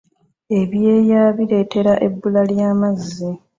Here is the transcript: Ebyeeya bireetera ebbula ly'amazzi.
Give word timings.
Ebyeeya 0.59 1.21
bireetera 1.35 1.93
ebbula 2.07 2.41
ly'amazzi. 2.51 3.29